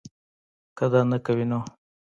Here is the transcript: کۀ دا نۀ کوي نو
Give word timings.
کۀ 0.77 0.85
دا 0.91 1.01
نۀ 1.09 1.17
کوي 1.25 1.45
نو 1.49 1.59